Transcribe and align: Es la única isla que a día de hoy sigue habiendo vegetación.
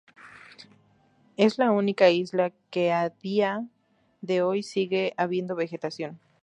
Es 1.37 1.59
la 1.59 1.69
única 1.71 2.09
isla 2.09 2.51
que 2.71 2.91
a 2.91 3.09
día 3.11 3.67
de 4.21 4.41
hoy 4.41 4.63
sigue 4.63 5.13
habiendo 5.15 5.55
vegetación. 5.55 6.19